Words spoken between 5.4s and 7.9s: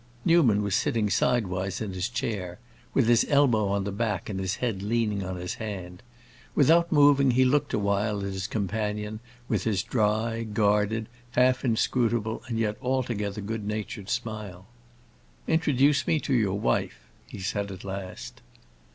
hand. Without moving he looked a